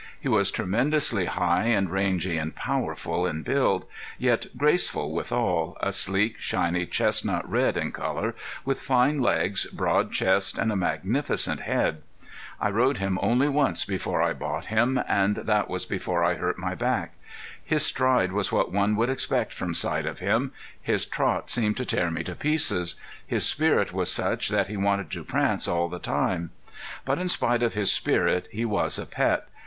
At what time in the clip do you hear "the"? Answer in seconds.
25.87-25.99